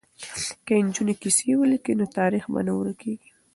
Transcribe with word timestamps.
که 0.65 0.73
نجونې 0.85 1.13
کیسې 1.21 1.51
ولیکي 1.57 1.93
نو 1.99 2.05
تاریخ 2.17 2.43
به 2.53 2.61
نه 2.67 2.73
ورکيږي. 2.79 3.29